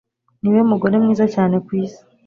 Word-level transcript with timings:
Niwe 0.41 0.61
mugore 0.71 0.95
mwiza 1.03 1.25
cyane 1.33 1.55
kwisi 1.65 2.01